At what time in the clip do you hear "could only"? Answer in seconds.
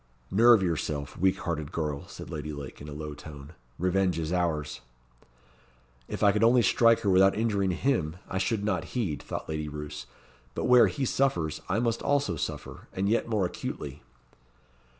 6.31-6.63